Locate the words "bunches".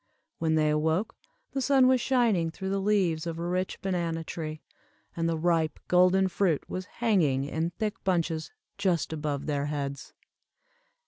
8.03-8.49